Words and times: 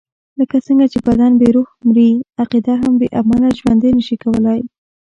لکه 0.39 0.57
څنګه 0.67 0.85
چې 0.93 0.99
بدن 1.07 1.31
بې 1.39 1.49
روح 1.55 1.69
مري، 1.87 2.09
عقیده 2.41 2.73
هم 2.81 2.93
بې 2.99 3.07
عمله 3.19 3.49
ژوند 3.59 3.81
نشي 3.97 4.15
کولای. 4.23 4.61